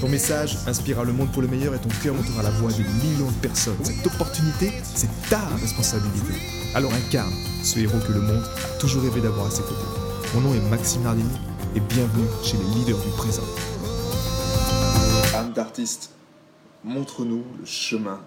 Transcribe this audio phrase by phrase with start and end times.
[0.00, 2.82] Ton message inspirera le monde pour le meilleur et ton cœur montera la voix de
[2.82, 3.82] millions de personnes.
[3.82, 6.34] Cette opportunité, c'est ta responsabilité.
[6.74, 9.74] Alors incarne ce héros que le monde a toujours rêvé d'avoir à ses côtés.
[10.34, 11.30] Mon nom est Maxime Nardini
[11.74, 13.42] et bienvenue chez les leaders du présent.
[15.34, 16.10] Âme d'artiste,
[16.84, 18.20] montre-nous le chemin.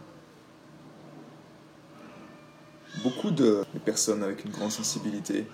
[3.03, 5.45] Beaucoup de personnes avec une grande sensibilité,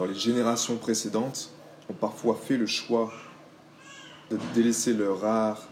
[0.00, 1.50] dans les générations précédentes,
[1.88, 3.12] ont parfois fait le choix
[4.36, 5.68] de délaisser leur art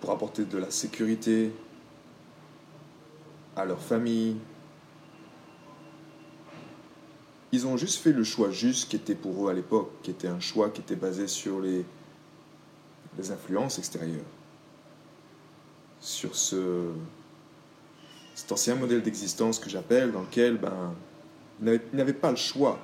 [0.00, 1.52] pour apporter de la sécurité
[3.56, 4.36] à leur famille.
[7.50, 10.28] Ils ont juste fait le choix juste qui était pour eux à l'époque, qui était
[10.28, 11.84] un choix qui était basé sur les,
[13.30, 14.24] influences extérieures,
[15.98, 16.84] sur ce,
[18.34, 20.94] cet ancien modèle d'existence que j'appelle, dans lequel ben,
[21.60, 22.78] ils n'avaient pas le choix.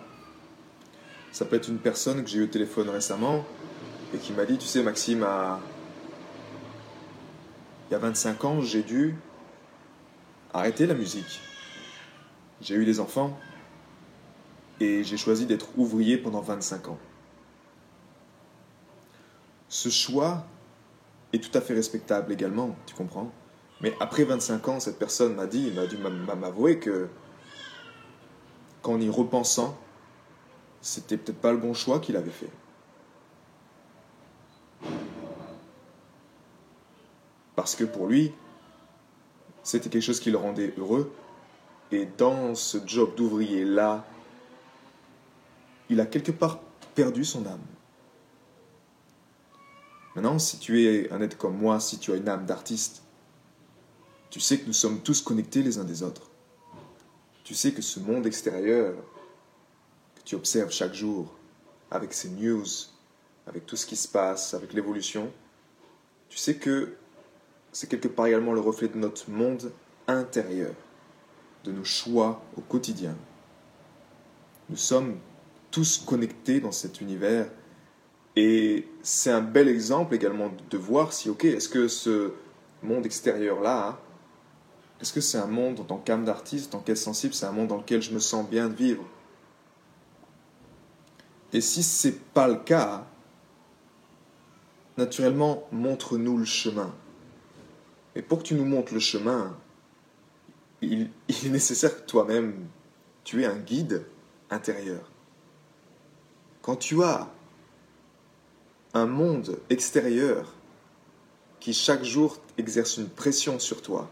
[1.31, 3.45] Ça peut être une personne que j'ai eu au téléphone récemment,
[4.15, 5.27] et qui m'a dit, tu sais Maxime,
[7.89, 9.17] il y a 25 ans, j'ai dû
[10.53, 11.41] arrêter la musique.
[12.61, 13.37] J'ai eu des enfants
[14.81, 16.99] et j'ai choisi d'être ouvrier pendant 25 ans.
[19.69, 20.45] Ce choix
[21.33, 23.33] est tout à fait respectable également, tu comprends
[23.81, 27.09] Mais après 25 ans, cette personne m'a dit, m'a dû m'avouer que
[28.83, 29.77] qu'en y repensant,
[30.81, 32.51] c'était peut-être pas le bon choix qu'il avait fait.
[37.57, 38.33] Parce que pour lui,
[39.63, 41.13] c'était quelque chose qui le rendait heureux.
[41.91, 44.05] Et dans ce job d'ouvrier-là,
[45.89, 46.59] il a quelque part
[46.95, 47.61] perdu son âme.
[50.15, 53.03] Maintenant, si tu es un être comme moi, si tu as une âme d'artiste,
[54.31, 56.31] tu sais que nous sommes tous connectés les uns des autres.
[57.45, 58.95] Tu sais que ce monde extérieur
[60.17, 61.33] que tu observes chaque jour,
[61.91, 62.65] avec ses news,
[63.47, 65.31] avec tout ce qui se passe, avec l'évolution,
[66.29, 66.95] tu sais que
[67.73, 69.73] c'est quelque part également le reflet de notre monde
[70.07, 70.73] intérieur,
[71.65, 73.15] de nos choix au quotidien.
[74.71, 75.19] Nous sommes
[75.71, 77.51] tous connectés dans cet univers
[78.37, 82.33] et c'est un bel exemple également de voir si, ok, est-ce que ce
[82.83, 83.99] monde extérieur-là,
[85.01, 87.53] est-ce que c'est un monde en tant qu'âme d'artiste, en tant qu'être sensible, c'est un
[87.53, 89.05] monde dans lequel je me sens bien de vivre?
[91.53, 93.07] Et si c'est pas le cas,
[94.97, 96.95] naturellement, montre-nous le chemin.
[98.15, 99.57] Mais pour que tu nous montres le chemin,
[100.83, 102.67] il, est nécessaire que toi-même,
[103.25, 104.05] tu aies un guide
[104.51, 105.11] intérieur.
[106.63, 107.29] Quand tu as
[108.93, 110.55] un monde extérieur
[111.61, 114.09] qui chaque jour exerce une pression sur toi,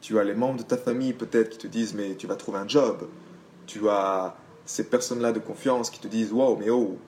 [0.00, 2.58] tu as les membres de ta famille peut-être qui te disent mais tu vas trouver
[2.58, 3.08] un job,
[3.66, 6.98] tu as ces personnes-là de confiance qui te disent wow mais oh,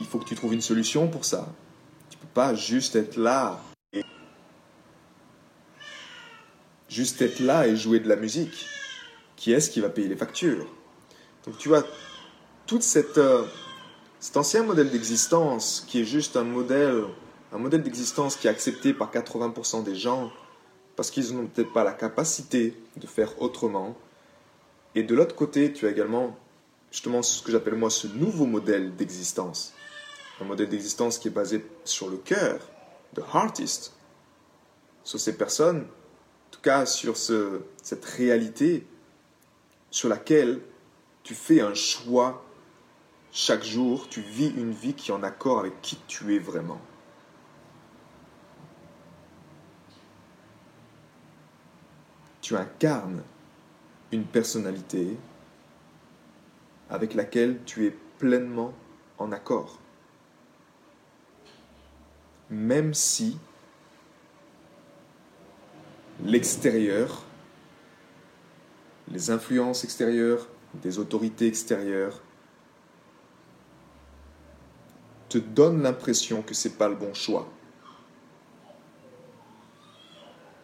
[0.00, 1.48] il faut que tu trouves une solution pour ça
[2.34, 3.60] pas juste être là
[3.92, 4.04] et
[6.88, 8.66] juste être là et jouer de la musique.
[9.36, 10.66] Qui est-ce qui va payer les factures?
[11.46, 11.84] Donc tu vois,
[12.66, 13.44] toute cette, euh,
[14.18, 17.04] cet ancien modèle d'existence qui est juste un modèle,
[17.52, 20.32] un modèle d'existence qui est accepté par 80% des gens
[20.96, 23.96] parce qu'ils n'ont peut-être pas la capacité de faire autrement.
[24.94, 26.36] Et de l'autre côté, tu as également
[26.90, 29.74] justement ce que j'appelle moi ce nouveau modèle d'existence
[30.40, 32.60] un modèle d'existence qui est basé sur le cœur,
[33.14, 33.92] de artist,
[35.04, 38.86] sur ces personnes, en tout cas sur ce, cette réalité
[39.90, 40.60] sur laquelle
[41.22, 42.44] tu fais un choix
[43.30, 46.80] chaque jour, tu vis une vie qui est en accord avec qui tu es vraiment.
[52.40, 53.22] Tu incarnes
[54.12, 55.16] une personnalité
[56.90, 58.72] avec laquelle tu es pleinement
[59.18, 59.80] en accord
[62.50, 63.38] même si
[66.22, 67.24] l'extérieur,
[69.08, 72.20] les influences extérieures, des autorités extérieures,
[75.28, 77.48] te donnent l'impression que ce n'est pas le bon choix.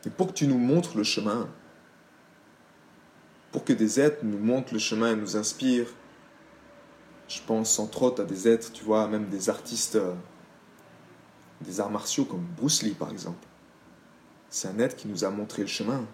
[0.06, 1.49] Et pour que tu nous montres le chemin,
[3.53, 5.93] pour que des êtres nous montrent le chemin et nous inspirent,
[7.29, 9.99] je pense entre autres à des êtres, tu vois, même des artistes
[11.61, 13.47] des arts martiaux comme Bruce Lee par exemple.
[14.49, 16.05] C'est un être qui nous a montré le chemin.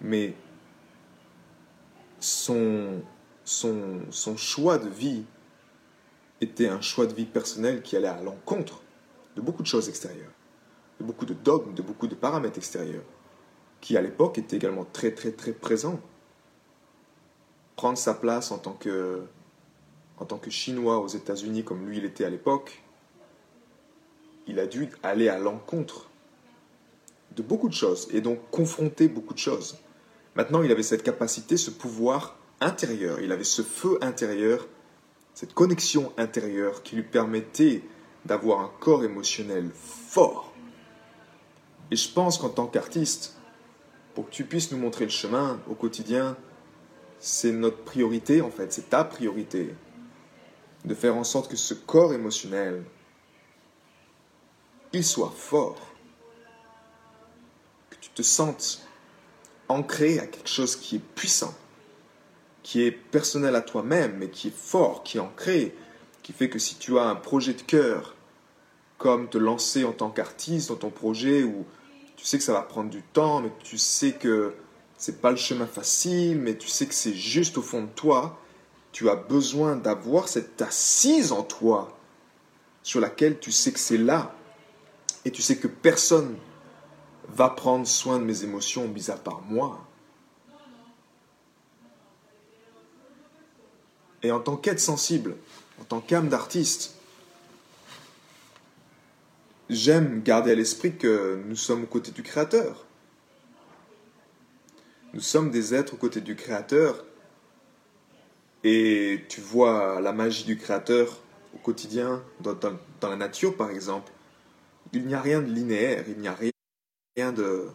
[0.00, 0.34] Mais
[2.18, 3.02] son,
[4.36, 5.24] choix de vie
[6.40, 8.82] était un choix de vie personnel qui allait à l'encontre
[9.36, 10.32] de beaucoup de choses extérieures,
[10.98, 13.04] de beaucoup de dogmes, de beaucoup de paramètres extérieurs,
[13.80, 16.00] qui à l'époque étaient également très très très présents.
[17.76, 19.22] Prendre sa place en tant que,
[20.18, 22.82] en tant que Chinois aux États-Unis comme lui il était à l'époque,
[24.46, 26.08] il a dû aller à l'encontre
[27.36, 29.78] de beaucoup de choses et donc confronter beaucoup de choses.
[30.34, 34.66] Maintenant, il avait cette capacité, ce pouvoir intérieur, il avait ce feu intérieur,
[35.34, 37.82] cette connexion intérieure qui lui permettait
[38.24, 40.52] d'avoir un corps émotionnel fort.
[41.90, 43.36] Et je pense qu'en tant qu'artiste,
[44.14, 46.36] pour que tu puisses nous montrer le chemin au quotidien,
[47.18, 49.74] c'est notre priorité en fait, c'est ta priorité
[50.84, 52.82] de faire en sorte que ce corps émotionnel,
[54.92, 55.92] il soit fort
[58.14, 58.82] te sentes
[59.68, 61.54] ancré à quelque chose qui est puissant,
[62.62, 65.74] qui est personnel à toi-même, mais qui est fort, qui est ancré,
[66.22, 68.14] qui fait que si tu as un projet de cœur,
[68.98, 71.64] comme te lancer en tant qu'artiste dans ton projet, où
[72.16, 74.54] tu sais que ça va prendre du temps, mais tu sais que
[74.96, 78.38] c'est pas le chemin facile, mais tu sais que c'est juste au fond de toi,
[78.92, 81.96] tu as besoin d'avoir cette assise en toi
[82.82, 84.34] sur laquelle tu sais que c'est là,
[85.24, 86.36] et tu sais que personne
[87.28, 89.86] va prendre soin de mes émotions, mis à part moi.
[94.22, 95.36] Et en tant qu'être sensible,
[95.80, 96.94] en tant qu'âme d'artiste,
[99.68, 102.84] j'aime garder à l'esprit que nous sommes aux côtés du Créateur.
[105.14, 107.04] Nous sommes des êtres aux côtés du Créateur.
[108.64, 111.18] Et tu vois la magie du Créateur
[111.54, 114.12] au quotidien, dans, dans la nature par exemple.
[114.92, 116.36] Il n'y a rien de linéaire, il n'y a
[117.16, 117.68] rien de,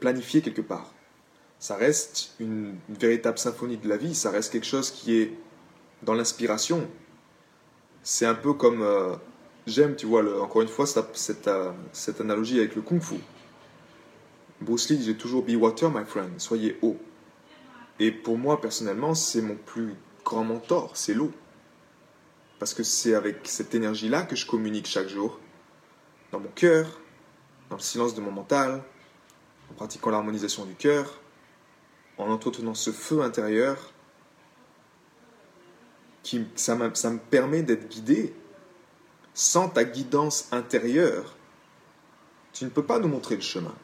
[0.00, 0.92] planifié quelque part.
[1.58, 5.32] Ça reste une, véritable symphonie de la vie, ça reste quelque chose qui est
[6.02, 6.88] dans l'inspiration.
[8.02, 8.82] C'est un peu comme...
[8.82, 9.14] Euh,
[9.66, 13.16] j'aime, tu vois, encore une fois, cette, euh, cette, analogie avec le kung-fu.
[14.60, 16.96] Bruce Lee disait toujours Be water, my friend, soyez eau.
[17.98, 21.30] Et pour moi, personnellement, c'est mon plus grand mentor, c'est l'eau.
[22.58, 25.38] Parce que c'est avec cette énergie-là que je communique chaque jour,
[26.32, 26.86] dans mon cœur,
[27.68, 28.82] dans le silence de mon mental,
[29.70, 31.20] en pratiquant l'harmonisation du cœur,
[32.18, 33.92] en entretenant ce feu intérieur,
[36.22, 38.34] qui, ça, ça me permet d'être guidé.
[39.32, 41.36] Sans ta guidance intérieure,
[42.52, 43.74] tu ne peux pas nous montrer le chemin.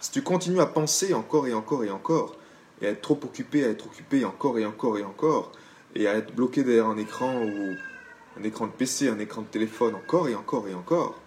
[0.00, 2.36] Si tu continues à penser encore et encore et encore,
[2.80, 5.52] et à être trop occupé, à être occupé encore et encore et encore,
[5.94, 7.76] et à être bloqué derrière un écran ou
[8.38, 11.21] un écran de PC, un écran de téléphone encore et encore et encore,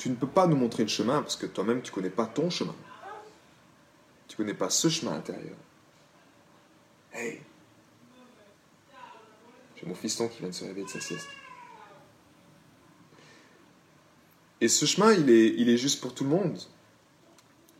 [0.00, 2.24] tu ne peux pas nous montrer le chemin parce que toi-même, tu ne connais pas
[2.24, 2.74] ton chemin.
[4.26, 5.56] Tu ne connais pas ce chemin intérieur.
[7.12, 7.42] Hey
[9.76, 11.28] J'ai mon fiston qui vient de se réveiller de sa sieste.
[14.62, 16.58] Et ce chemin, il est, il est juste pour tout le monde.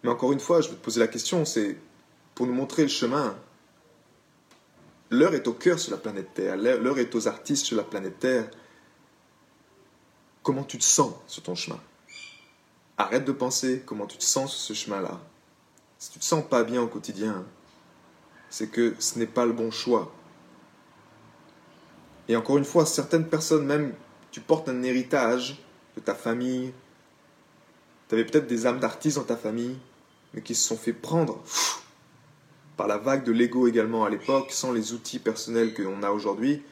[0.02, 1.78] Mais encore une fois, je vais te poser la question, c'est
[2.34, 3.34] pour nous montrer le chemin.
[5.08, 8.18] L'heure est au cœur sur la planète Terre, l'heure est aux artistes sur la planète
[8.18, 8.50] Terre.
[10.42, 11.80] Comment tu te sens sur ton chemin?
[13.00, 15.18] Arrête de penser comment tu te sens sur ce chemin-là.
[15.96, 17.46] Si tu te sens pas bien au quotidien,
[18.50, 20.12] c'est que ce n'est pas le bon choix.
[22.28, 23.94] Et encore une fois, certaines personnes, même,
[24.30, 25.64] tu portes un héritage
[25.96, 26.74] de ta famille.
[28.10, 29.78] Tu avais peut-être des âmes d'artistes dans ta famille,
[30.34, 31.42] mais qui se sont fait prendre
[32.76, 36.62] par la vague de l'ego également à l'époque, sans les outils personnels que a aujourd'hui,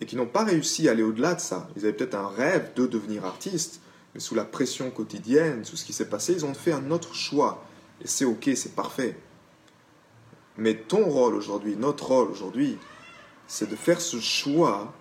[0.00, 1.68] et qui n'ont pas réussi à aller au-delà de ça.
[1.76, 3.82] Ils avaient peut-être un rêve de devenir artiste,
[4.16, 7.14] mais sous la pression quotidienne, sous ce qui s'est passé, ils ont fait un autre
[7.14, 7.62] choix.
[8.00, 9.14] Et c'est ok, c'est parfait.
[10.56, 12.78] Mais ton rôle aujourd'hui, notre rôle aujourd'hui,
[13.46, 14.94] c'est de faire ce choix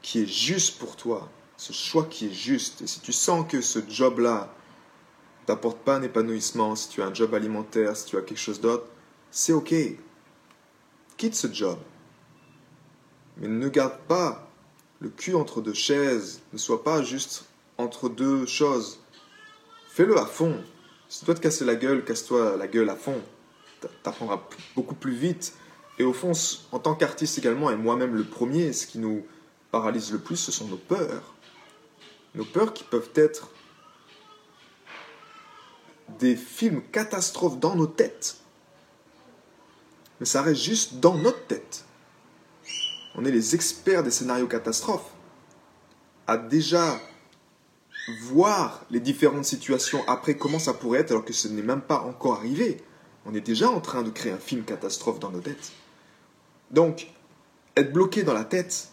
[0.00, 1.28] qui est juste pour toi,
[1.58, 2.80] ce choix qui est juste.
[2.80, 4.50] Et si tu sens que ce job-là
[5.44, 8.62] t'apporte pas un épanouissement, si tu as un job alimentaire, si tu as quelque chose
[8.62, 8.86] d'autre,
[9.30, 9.74] c'est ok.
[11.18, 11.78] Quitte ce job.
[13.36, 14.50] Mais ne garde pas
[15.00, 16.40] le cul entre deux chaises.
[16.54, 17.44] Ne sois pas juste
[17.80, 19.00] entre deux choses.
[19.88, 20.62] Fais-le à fond.
[21.08, 23.20] Si tu dois te casser la gueule, casse-toi la gueule à fond.
[24.02, 24.40] T'apprendras
[24.76, 25.54] beaucoup plus vite.
[25.98, 26.32] Et au fond,
[26.72, 29.26] en tant qu'artiste également, et moi-même le premier, ce qui nous
[29.70, 31.34] paralyse le plus, ce sont nos peurs.
[32.34, 33.50] Nos peurs qui peuvent être
[36.18, 38.36] des films catastrophes dans nos têtes.
[40.20, 41.84] Mais ça reste juste dans notre tête.
[43.14, 45.10] On est les experts des scénarios catastrophes
[46.26, 47.00] à déjà
[48.08, 52.00] voir les différentes situations après comment ça pourrait être alors que ce n'est même pas
[52.00, 52.82] encore arrivé.
[53.26, 55.72] On est déjà en train de créer un film catastrophe dans nos têtes.
[56.70, 57.08] Donc,
[57.76, 58.88] être bloqué dans la tête,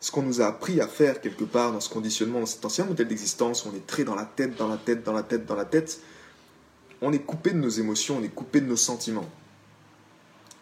[0.00, 2.84] ce qu'on nous a appris à faire quelque part dans ce conditionnement, dans cet ancien
[2.84, 5.54] modèle d'existence, on est très dans la tête, dans la tête, dans la tête, dans
[5.54, 6.00] la tête,
[7.00, 9.28] on est coupé de nos émotions, on est coupé de nos sentiments.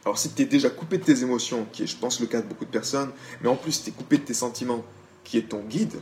[0.05, 2.41] Alors si tu es déjà coupé de tes émotions, qui est je pense le cas
[2.41, 4.85] de beaucoup de personnes, mais en plus tu es coupé de tes sentiments,
[5.25, 6.01] qui est ton guide,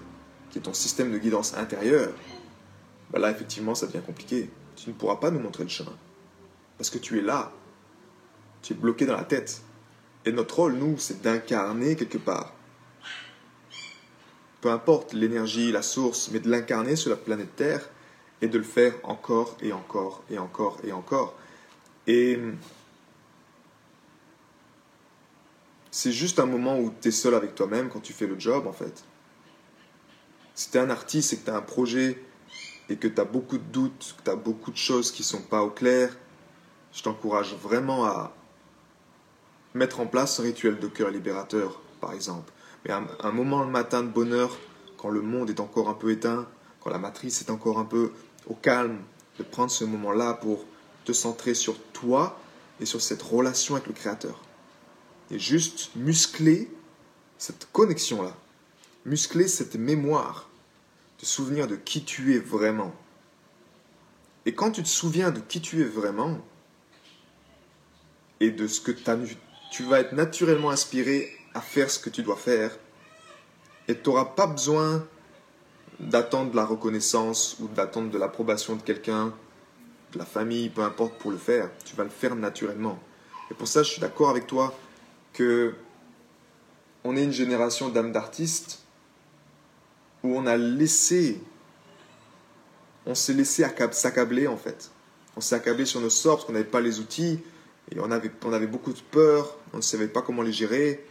[0.51, 2.13] qui est ton système de guidance intérieur,
[3.11, 4.51] bah là effectivement ça devient compliqué.
[4.77, 5.97] Tu ne pourras pas nous montrer le chemin.
[6.79, 7.53] Parce que tu es là.
[8.63, 9.63] Tu es bloqué dans la tête.
[10.25, 12.55] Et notre rôle, nous, c'est d'incarner quelque part.
[14.61, 17.89] Peu importe l'énergie, la source, mais de l'incarner sur la planète Terre
[18.43, 21.35] et de le faire encore et encore et encore et encore.
[22.07, 22.39] Et
[25.91, 28.67] c'est juste un moment où tu es seul avec toi-même quand tu fais le job,
[28.67, 29.05] en fait.
[30.61, 32.23] Si tu es un artiste et que tu as un projet
[32.91, 35.27] et que tu as beaucoup de doutes, que tu as beaucoup de choses qui ne
[35.27, 36.15] sont pas au clair,
[36.93, 38.37] je t'encourage vraiment à
[39.73, 42.53] mettre en place un rituel de cœur libérateur, par exemple.
[42.85, 44.55] Mais un, un, moment le matin de bonheur,
[44.99, 46.47] quand le monde est encore un peu éteint,
[46.81, 48.13] quand la matrice est encore un peu
[48.47, 48.99] au calme,
[49.39, 50.67] de prendre ce moment-là pour
[51.07, 52.39] te centrer sur toi
[52.81, 54.39] et sur cette relation avec le Créateur.
[55.31, 56.71] Et juste muscler
[57.39, 58.37] cette connexion-là,
[59.07, 60.50] muscler cette mémoire,
[61.21, 62.95] te souvenir de qui tu es vraiment.
[64.47, 66.39] Et quand tu te souviens de qui tu es vraiment,
[68.41, 68.91] et de ce que
[69.71, 72.79] tu vas être naturellement inspiré à faire ce que tu dois faire,
[73.87, 75.07] et tu n'auras pas besoin
[75.99, 79.35] d'attendre la reconnaissance ou d'attendre de l'approbation de quelqu'un,
[80.13, 81.69] de la famille, peu importe pour le faire.
[81.85, 82.99] Tu vas le faire naturellement.
[83.51, 84.75] Et pour ça, je suis d'accord avec toi
[85.35, 85.75] que
[87.05, 88.81] on est une génération d'âmes d'artistes
[90.23, 91.41] où on a laissé,
[93.07, 94.91] on s'est laissé s'accabler en fait.
[95.37, 97.41] On s'est accablé sur nos sorts parce qu'on n'avait pas les outils
[97.93, 101.07] et on avait, on avait beaucoup de peur, on ne savait pas comment les gérer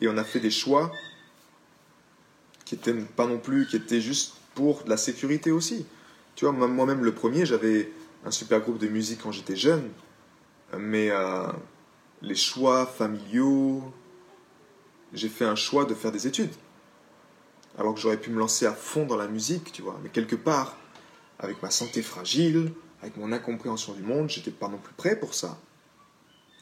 [0.00, 0.90] et on a fait des choix
[2.64, 5.86] qui étaient pas non plus, qui étaient juste pour la sécurité aussi.
[6.34, 7.92] Tu vois, moi-même le premier, j'avais
[8.24, 9.90] un super groupe de musique quand j'étais jeune,
[10.78, 11.46] mais euh,
[12.22, 13.82] les choix familiaux,
[15.12, 16.52] j'ai fait un choix de faire des études.
[17.78, 19.98] Alors que j'aurais pu me lancer à fond dans la musique, tu vois.
[20.02, 20.76] Mais quelque part,
[21.38, 25.34] avec ma santé fragile, avec mon incompréhension du monde, j'étais pas non plus prêt pour
[25.34, 25.58] ça.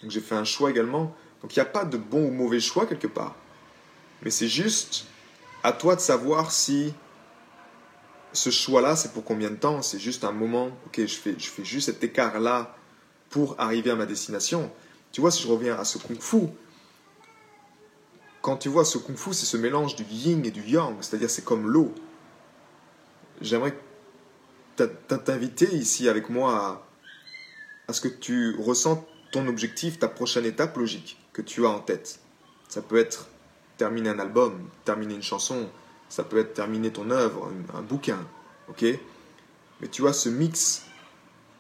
[0.03, 1.15] Donc j'ai fait un choix également.
[1.43, 3.35] Donc il n'y a pas de bon ou mauvais choix quelque part.
[4.23, 5.07] Mais c'est juste
[5.63, 6.95] à toi de savoir si
[8.33, 11.49] ce choix-là, c'est pour combien de temps C'est juste un moment, ok, je fais, je
[11.49, 12.75] fais juste cet écart-là
[13.29, 14.71] pour arriver à ma destination.
[15.13, 16.49] Tu vois, si je reviens à ce kung-fu,
[18.43, 21.45] quand tu vois ce kung-fu, c'est ce mélange du yin et du yang, c'est-à-dire c'est
[21.45, 21.95] comme l'eau.
[23.41, 23.75] J'aimerais
[24.77, 26.83] t'inviter ici avec moi
[27.89, 31.81] à, ce que tu ressentes ton objectif, ta prochaine étape logique que tu as en
[31.81, 32.21] tête.
[32.69, 33.29] Ça peut être
[33.77, 35.69] terminer un album, terminer une chanson,
[36.09, 38.19] ça peut être terminer ton œuvre, un, bouquin,
[38.69, 38.85] ok?
[39.81, 40.85] Mais tu vois ce mix,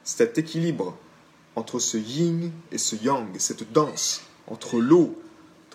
[0.04, 0.96] cet équilibre
[1.56, 5.20] entre ce yin et ce yang, cette danse entre l'eau,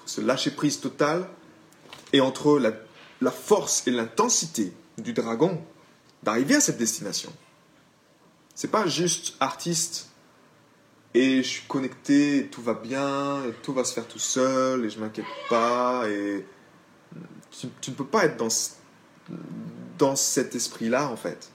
[0.06, 1.28] ce lâcher prise total
[2.14, 2.72] et entre la,
[3.22, 5.62] la force et l'intensité du dragon
[6.24, 7.32] d'arriver à cette destination.
[8.54, 10.10] C'est pas juste artiste
[11.16, 14.90] et je suis connecté, tout va bien, et tout va se faire tout seul, et
[14.90, 16.46] je m'inquiète pas, et
[17.80, 18.50] tu, ne peux pas être dans,
[19.98, 21.52] dans cet esprit-là, en fait.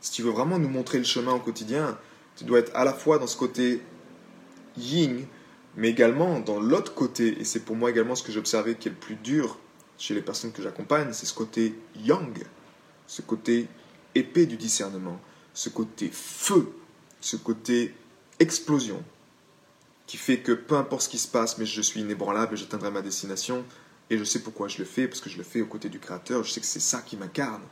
[0.00, 1.98] Si tu veux vraiment nous montrer le chemin au quotidien,
[2.36, 3.82] tu dois être à la fois dans ce côté
[4.78, 5.26] yin,
[5.76, 8.88] mais également dans l'autre côté, et c'est pour moi également ce que j'ai observé qui
[8.88, 9.58] est le plus dur
[9.98, 12.44] chez les personnes que j'accompagne, c'est ce côté yang,
[13.06, 13.68] ce côté
[14.14, 15.20] épée du discernement,
[15.54, 16.72] ce côté feu,
[17.20, 17.94] ce côté
[18.38, 19.02] explosion
[20.06, 22.90] qui fait que peu importe ce qui se passe, mais je suis inébranlable et j'atteindrai
[22.90, 23.64] ma destination.
[24.10, 25.98] Et je sais pourquoi je le fais, parce que je le fais aux côtés du
[25.98, 26.44] Créateur.
[26.44, 27.62] Je sais que c'est ça qui m'incarne.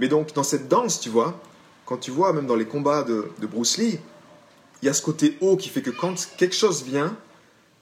[0.00, 1.40] Mais donc, dans cette danse, tu vois,
[1.84, 4.00] quand tu vois, même dans les combats de, Bruce Lee,
[4.86, 7.16] il y a ce côté haut qui fait que quand quelque chose vient,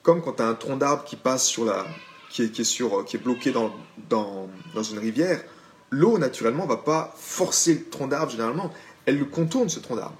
[0.02, 1.84] comme quand tu as un tronc d'arbre qui passe sur la.
[2.30, 3.74] qui est, qui est, sur, qui est bloqué dans,
[4.08, 5.44] dans, dans une rivière,
[5.90, 8.72] l'eau, naturellement, va pas forcer le tronc d'arbre, généralement.
[9.04, 10.16] Elle le contourne, ce tronc d'arbre.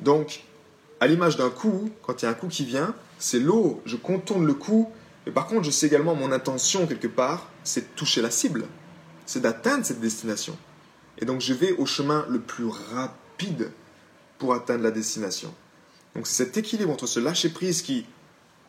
[0.00, 0.42] Donc,
[1.00, 3.96] à l'image d'un coup, quand il y a un coup qui vient, c'est l'eau, je
[3.96, 4.90] contourne le coup,
[5.26, 8.64] mais par contre, je sais également mon intention quelque part, c'est de toucher la cible,
[9.26, 10.56] c'est d'atteindre cette destination.
[11.18, 13.70] Et donc, je vais au chemin le plus rapide
[14.38, 15.52] pour atteindre la destination.
[16.14, 18.06] Donc, c'est cet équilibre entre ce lâcher prise qui,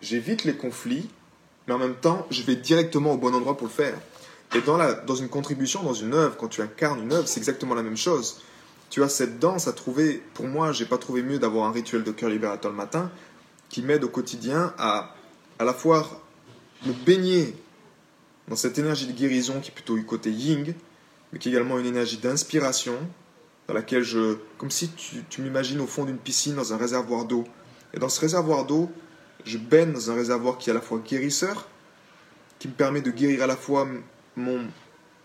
[0.01, 1.09] j'évite les conflits,
[1.67, 3.97] mais en même temps, je vais directement au bon endroit pour le faire.
[4.55, 7.39] Et dans, la, dans une contribution, dans une œuvre, quand tu incarnes une œuvre, c'est
[7.39, 8.41] exactement la même chose.
[8.89, 10.23] Tu as cette danse à trouver.
[10.33, 13.11] Pour moi, j'ai pas trouvé mieux d'avoir un rituel de cœur libérateur le matin
[13.69, 15.13] qui m'aide au quotidien à
[15.59, 16.09] à la fois
[16.85, 17.53] me baigner
[18.47, 20.73] dans cette énergie de guérison qui est plutôt du côté yin,
[21.31, 22.95] mais qui est également une énergie d'inspiration,
[23.69, 24.37] dans laquelle je.
[24.57, 27.43] comme si tu, tu m'imagines au fond d'une piscine dans un réservoir d'eau.
[27.93, 28.91] Et dans ce réservoir d'eau,
[29.45, 31.67] je baigne dans un réservoir qui est à la fois guérisseur,
[32.57, 33.87] qui me permet de guérir à la fois
[34.35, 34.65] mon,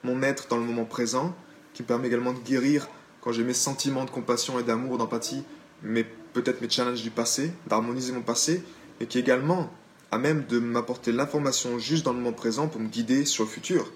[0.02, 1.34] mon être dans le moment présent,
[1.72, 2.86] qui me permet également de guérir
[3.22, 5.42] quand j'ai mes sentiments de compassion et d'amour, d'empathie,
[5.82, 8.62] mais peut-être mes challenges du passé, d'harmoniser mon passé,
[9.00, 9.70] et qui également
[10.10, 13.48] à même de m'apporter l'information juste dans le moment présent pour me guider sur le
[13.48, 13.90] futur,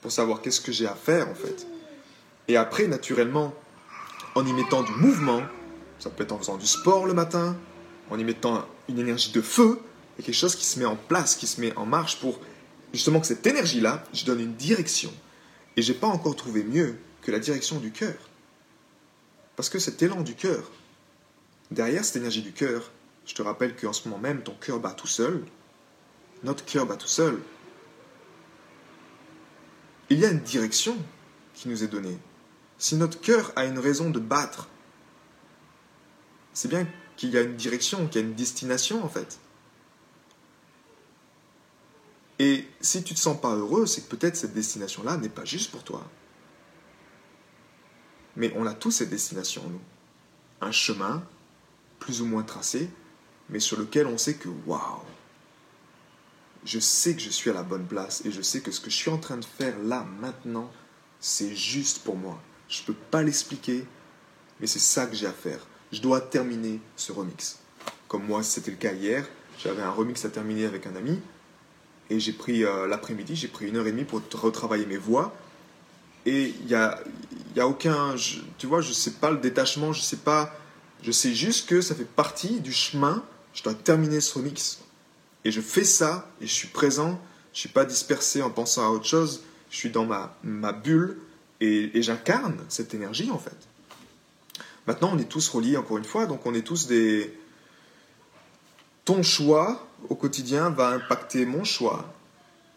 [0.00, 1.68] pour savoir qu'est-ce que j'ai à faire en fait.
[2.48, 3.54] Et après, naturellement,
[4.34, 5.42] en y mettant du mouvement,
[5.98, 7.56] ça peut être en faisant du sport le matin,
[8.10, 9.80] en y mettant une énergie de feu,
[10.18, 12.40] et quelque chose qui se met en place, qui se met en marche pour
[12.92, 15.12] justement que cette énergie-là, je donne une direction.
[15.76, 18.14] Et j'ai pas encore trouvé mieux que la direction du cœur.
[19.56, 20.70] Parce que cet élan du cœur,
[21.70, 22.90] derrière cette énergie du cœur,
[23.26, 25.44] je te rappelle qu'en ce moment même, ton cœur bat tout seul.
[26.42, 27.38] Notre cœur bat tout seul.
[30.10, 30.96] Il y a une direction
[31.54, 32.18] qui nous est donnée.
[32.82, 34.66] Si notre cœur a une raison de battre,
[36.52, 36.84] c'est bien
[37.16, 39.38] qu'il y a une direction, qu'il y a une destination en fait.
[42.40, 45.44] Et si tu ne te sens pas heureux, c'est que peut-être cette destination-là n'est pas
[45.44, 46.10] juste pour toi.
[48.34, 49.80] Mais on a tous cette destination, nous.
[50.60, 51.22] Un chemin,
[52.00, 52.90] plus ou moins tracé,
[53.48, 55.04] mais sur lequel on sait que, waouh,
[56.64, 58.90] je sais que je suis à la bonne place et je sais que ce que
[58.90, 60.68] je suis en train de faire là, maintenant,
[61.20, 62.42] c'est juste pour moi.
[62.72, 63.84] Je ne peux pas l'expliquer,
[64.58, 65.66] mais c'est ça que j'ai à faire.
[65.92, 67.58] Je dois terminer ce remix.
[68.08, 69.28] Comme moi, c'était le cas hier,
[69.62, 71.20] j'avais un remix à terminer avec un ami,
[72.08, 75.36] et j'ai pris euh, l'après-midi, j'ai pris une heure et demie pour retravailler mes voix.
[76.24, 76.98] Et il n'y a,
[77.54, 78.14] y a aucun.
[78.56, 80.54] tu vois, je ne sais pas le détachement, je sais pas.
[81.02, 83.22] Je sais juste que ça fait partie du chemin.
[83.52, 84.78] Je dois terminer ce remix.
[85.44, 87.20] Et je fais ça, et je suis présent.
[87.52, 89.42] Je ne suis pas dispersé en pensant à autre chose.
[89.70, 91.18] Je suis dans ma, ma bulle,
[91.62, 93.56] et, j'incarne cette énergie, en fait.
[94.86, 97.36] Maintenant, on est tous reliés, encore une fois, donc on est tous des.
[99.04, 102.12] Ton choix au quotidien va impacter mon choix.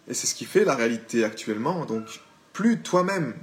[0.07, 1.85] Et c'est ce qui fait la réalité actuellement.
[1.85, 2.21] Donc,
[2.53, 3.35] plus toi-même,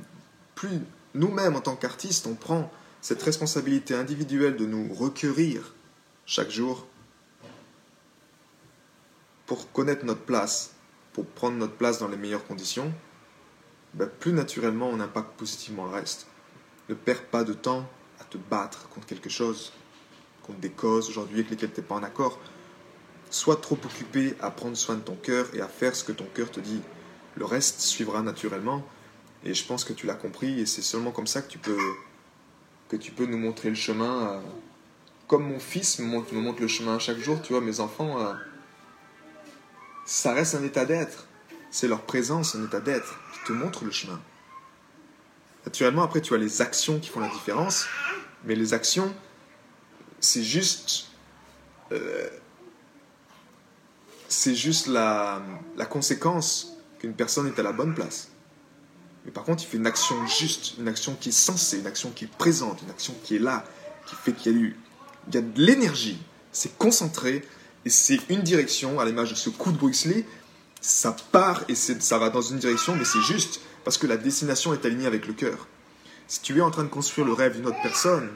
[0.55, 0.81] plus
[1.14, 5.74] nous-mêmes en tant qu'artistes, on prend cette responsabilité individuelle de nous requérir
[6.24, 6.87] chaque jour
[9.46, 10.72] pour connaître notre place,
[11.12, 12.92] pour prendre notre place dans les meilleures conditions,
[13.94, 16.26] ben, plus naturellement on impacte positivement le reste.
[16.88, 17.88] Ne perds pas de temps
[18.20, 19.72] à te battre contre quelque chose,
[20.42, 22.38] contre des causes aujourd'hui avec lesquelles tu n'es pas en accord.
[23.31, 26.26] Sois trop occupé à prendre soin de ton cœur et à faire ce que ton
[26.35, 26.81] cœur te dit.
[27.37, 28.85] Le reste suivra naturellement.
[29.44, 31.78] Et je pense que tu l'as compris et c'est seulement comme ça que tu peux,
[32.88, 34.40] que tu peux nous montrer le chemin.
[35.26, 38.18] Comme mon fils me montre, me le chemin chaque jour, tu vois, mes enfants,
[40.05, 41.26] ça reste un état d'être.
[41.72, 44.20] C'est leur présence, un état d'être, qui te montre le chemin.
[45.64, 47.87] Naturellement, après, tu as les actions qui font la différence,
[48.44, 49.12] mais les actions,
[50.20, 51.06] c'est juste
[51.92, 52.28] euh,
[54.28, 55.42] c'est juste la,
[55.76, 58.28] la conséquence qu'une personne est à la bonne place.
[59.24, 62.11] Mais par contre, il fait une action juste, une action qui est sensée, une action
[62.11, 63.64] qui est présente, une action qui est là,
[64.06, 64.76] qui fait qu'il y a, eu,
[65.28, 66.20] il y a de l'énergie.
[66.50, 67.46] C'est concentré
[67.85, 70.24] et c'est une direction, à l'image de ce coup de Bruce Lee,
[70.83, 74.75] ça part et ça va dans une direction, mais c'est juste parce que la destination
[74.75, 75.68] est alignée avec le cœur.
[76.27, 78.29] Si tu es en train de construire le rêve d'une autre personne,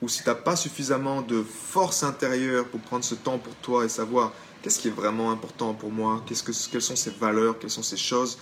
[0.00, 3.84] ou si tu n'as pas suffisamment de force intérieure pour prendre ce temps pour toi
[3.84, 7.58] et savoir qu'est-ce qui est vraiment important pour moi, qu'est-ce que, quelles sont ces valeurs,
[7.58, 8.38] quelles sont ces choses,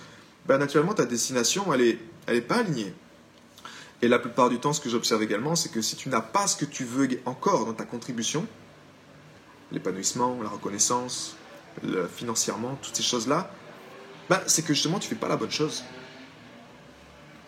[0.47, 2.93] ben, naturellement ta destination, elle n'est elle est pas alignée.
[4.01, 6.47] Et la plupart du temps, ce que j'observe également, c'est que si tu n'as pas
[6.47, 8.47] ce que tu veux encore dans ta contribution,
[9.71, 11.35] l'épanouissement, la reconnaissance,
[12.13, 13.51] financièrement, toutes ces choses-là,
[14.29, 15.83] ben, c'est que justement tu fais pas la bonne chose.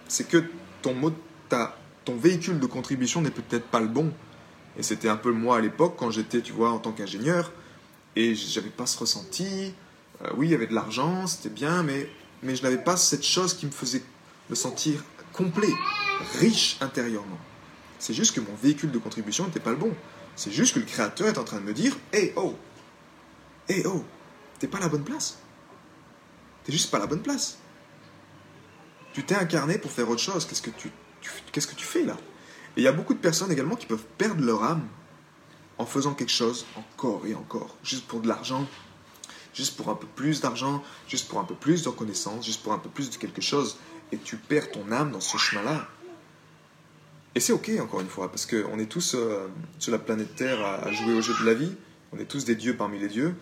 [0.08, 0.44] C'est que
[0.82, 0.96] ton,
[1.50, 4.12] ta, ton véhicule de contribution n'est peut-être pas le bon.
[4.78, 7.52] Et c'était un peu moi à l'époque quand j'étais, tu vois, en tant qu'ingénieur,
[8.16, 9.74] et j'avais pas ce ressenti.
[10.24, 12.10] Euh, oui, il y avait de l'argent, c'était bien, mais,
[12.42, 14.04] mais je n'avais pas cette chose qui me faisait
[14.50, 15.74] me sentir complet,
[16.40, 17.40] riche intérieurement.
[18.00, 19.94] C'est juste que mon véhicule de contribution n'était pas le bon.
[20.36, 22.56] C'est juste que le créateur est en train de me dire Hey oh
[23.68, 24.04] Hey oh
[24.60, 25.40] T'es pas à la bonne place.
[26.64, 27.58] T'es juste pas à la bonne place.
[29.14, 30.46] Tu t'es incarné pour faire autre chose.
[30.46, 30.92] Qu'est-ce que tu,
[31.52, 32.18] qu'est-ce que tu fais là?
[32.76, 34.88] Et il y a beaucoup de personnes également qui peuvent perdre leur âme
[35.78, 38.68] en faisant quelque chose encore et encore, juste pour de l'argent.
[39.54, 42.74] juste pour un peu plus d'argent, juste pour un peu plus de reconnaissance, juste pour
[42.74, 43.78] un peu plus de quelque chose,
[44.12, 45.88] et tu perds ton âme dans ce chemin-là.
[47.36, 49.48] Et c'est ok, encore une fois, parce qu'on est tous euh,
[49.78, 51.72] sur la planète Terre à, jouer au jeu de la vie,
[52.12, 53.36] on est tous des dieux parmi les dieux,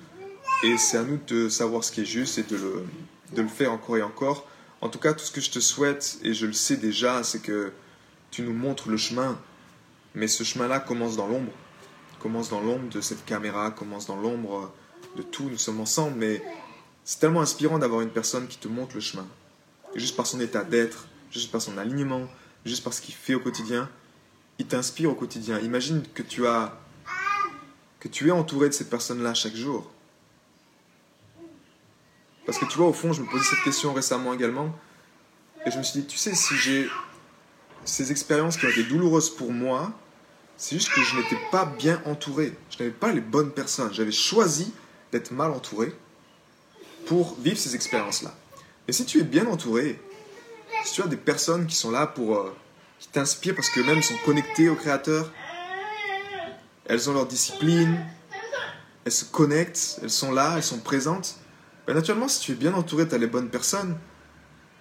[0.63, 2.85] et c'est à nous de savoir ce qui est juste et de le,
[3.33, 4.47] de le faire encore et encore.
[4.81, 7.41] En tout cas, tout ce que je te souhaite, et je le sais déjà, c'est
[7.41, 7.71] que
[8.29, 9.39] tu nous montres le chemin,
[10.15, 11.51] mais ce chemin-là commence dans l'ombre,
[12.19, 14.71] commence dans l'ombre de cette caméra, commence dans l'ombre
[15.17, 16.43] de tout, nous sommes ensemble, mais
[17.03, 19.27] c'est tellement inspirant d'avoir une personne qui te montre le chemin,
[19.95, 22.27] juste par son état d'être, juste par son alignement,
[22.65, 23.89] juste par ce qu'il fait au quotidien,
[24.59, 25.59] il t'inspire au quotidien.
[25.59, 26.77] Imagine que tu as
[27.99, 29.91] que tu es entouré de cette personne-là chaque jour.
[32.45, 34.75] Parce que tu vois, au fond, je me posais cette question récemment également,
[35.65, 36.89] et je me suis dit, tu sais, si j'ai
[37.85, 39.91] ces expériences qui ont été douloureuses pour moi,
[40.57, 42.53] c'est juste que je n'étais pas bien entouré.
[42.69, 43.91] Je n'avais pas les bonnes personnes.
[43.93, 44.73] J'avais choisi
[45.11, 45.95] d'être mal entouré
[47.07, 48.33] pour vivre ces expériences-là.
[48.87, 49.99] Mais si tu es bien entouré,
[50.83, 52.37] si tu as des personnes qui sont là pour.
[52.37, 52.55] Euh,
[53.01, 55.31] qui t'inspirent parce que même sont connectées au Créateur,
[56.85, 57.97] elles ont leur discipline,
[59.03, 61.37] elles se connectent, elles sont là, elles sont présentes.
[61.87, 63.97] Ben, naturellement, si tu es bien entouré, tu as les bonnes personnes,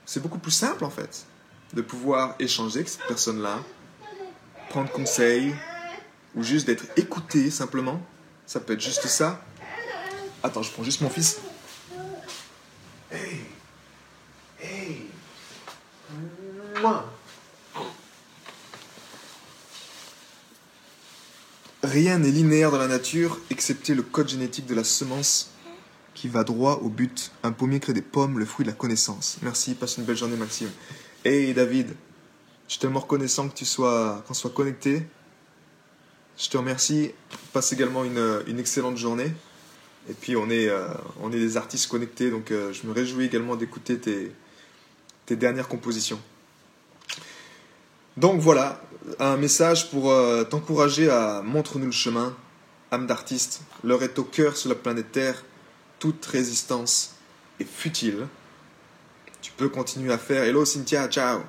[0.05, 1.27] c'est beaucoup plus simple en fait
[1.73, 3.61] de pouvoir échanger avec cette personne-là,
[4.71, 5.55] prendre conseil,
[6.35, 8.01] ou juste d'être écouté simplement.
[8.47, 9.41] Ça peut être juste ça.
[10.43, 11.39] Attends, je prends juste mon fils.
[13.11, 13.41] Hey
[14.61, 15.07] Hey
[21.83, 25.51] Rien n'est linéaire dans la nature, excepté le code génétique de la semence
[26.15, 27.33] qui va droit au but.
[27.43, 29.39] Un pommier crée des pommes, le fruit de la connaissance.
[29.43, 30.71] Merci, passe une belle journée Maxime.
[31.25, 31.95] Hey David,
[32.67, 35.07] je suis tellement reconnaissant que tu sois, qu'on soit connecté.
[36.39, 37.13] Je te remercie.
[37.53, 39.33] Passe également une, excellente journée.
[40.09, 40.89] Et puis on est, euh,
[41.21, 44.33] on est des artistes connectés, donc euh, je me réjouis également d'écouter tes,
[45.27, 46.19] tes dernières compositions.
[48.17, 48.83] Donc voilà,
[49.19, 52.37] un message pour euh, t'encourager à montre-nous le chemin,
[52.91, 53.63] âme d'artiste.
[53.85, 55.45] L'heure est au cœur sur la planète Terre.
[56.01, 57.15] Toute résistance
[57.61, 58.27] est futile.
[59.41, 60.43] Tu peux continuer à faire.
[60.43, 61.43] Hello Cynthia, ciao.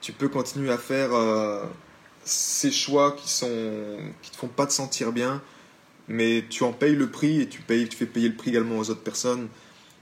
[0.00, 1.10] Tu peux continuer à faire
[2.24, 5.42] ces choix qui sont qui te font pas te sentir bien
[6.10, 8.78] mais tu en payes le prix et tu, payes, tu fais payer le prix également
[8.78, 9.48] aux autres personnes.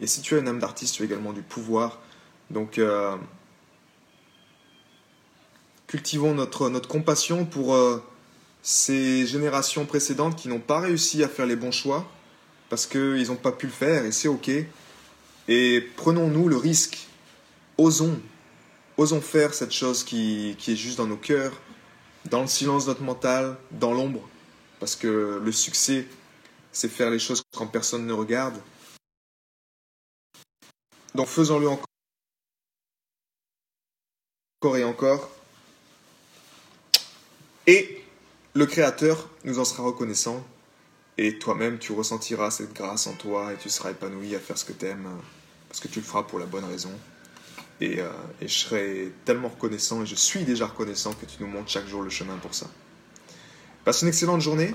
[0.01, 2.01] Et si tu as une âme d'artiste, tu as également du pouvoir.
[2.51, 3.15] Donc, euh,
[5.87, 8.03] cultivons notre, notre compassion pour euh,
[8.63, 12.11] ces générations précédentes qui n'ont pas réussi à faire les bons choix
[12.69, 14.51] parce qu'ils n'ont pas pu le faire et c'est ok.
[15.49, 17.07] Et prenons-nous le risque,
[17.79, 18.21] osons,
[18.97, 21.53] osons faire cette chose qui, qui est juste dans nos cœurs,
[22.27, 24.29] dans le silence de notre mental, dans l'ombre
[24.79, 26.07] parce que le succès,
[26.73, 28.61] c'est faire les choses quand personne ne regarde.
[31.15, 31.87] Donc faisons-le encore
[34.77, 35.31] et encore.
[37.67, 38.05] Et
[38.55, 40.47] le Créateur nous en sera reconnaissant.
[41.19, 44.65] Et toi-même, tu ressentiras cette grâce en toi et tu seras épanoui à faire ce
[44.65, 45.09] que tu aimes
[45.69, 46.93] parce que tu le feras pour la bonne raison.
[47.81, 48.09] Et, euh,
[48.41, 51.87] et je serai tellement reconnaissant et je suis déjà reconnaissant que tu nous montres chaque
[51.89, 52.67] jour le chemin pour ça.
[53.85, 54.75] Passe une excellente journée,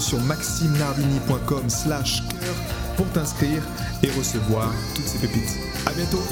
[0.00, 2.54] sur maximenardini.com slash cœur
[2.96, 3.62] pour t'inscrire
[4.02, 5.58] et recevoir toutes ces pépites.
[5.86, 6.22] A bientôt